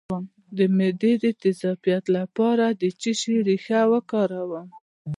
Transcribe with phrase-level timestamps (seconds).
[0.57, 4.67] د معدې د تیزابیت لپاره د څه شي ریښه وکاروم؟